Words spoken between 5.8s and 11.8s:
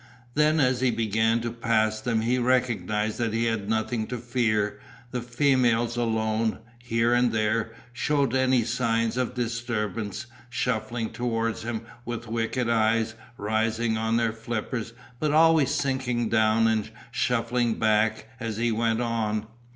alone, here and there, shewed any sign of disturbance, shuffling towards